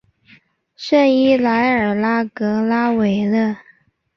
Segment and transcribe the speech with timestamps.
[0.75, 3.55] 圣伊莱尔拉格拉韦勒。